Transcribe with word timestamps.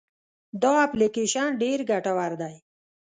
دا 0.61 0.71
اپلیکیشن 0.87 1.49
ډېر 1.61 1.79
ګټور 1.91 2.31
دی. 2.41 2.55